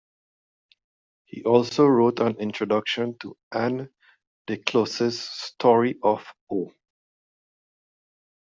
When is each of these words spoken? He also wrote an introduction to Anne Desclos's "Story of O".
He 1.25 1.43
also 1.43 1.85
wrote 1.85 2.21
an 2.21 2.35
introduction 2.37 3.19
to 3.19 3.37
Anne 3.53 3.89
Desclos's 4.47 5.19
"Story 5.29 5.99
of 6.01 6.25
O". 6.51 6.71